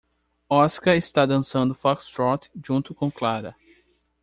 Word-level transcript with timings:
Oscar 0.49 0.95
está 0.95 1.27
dançando 1.27 1.75
foxtrot 1.75 2.49
junto 2.65 2.91
com 2.95 3.11
Clara. 3.11 3.55